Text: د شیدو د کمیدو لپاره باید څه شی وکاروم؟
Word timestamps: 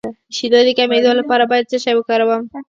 د 0.03 0.05
شیدو 0.35 0.59
د 0.67 0.69
کمیدو 0.79 1.11
لپاره 1.19 1.43
باید 1.51 1.69
څه 1.71 1.77
شی 1.83 1.93
وکاروم؟ 1.95 2.43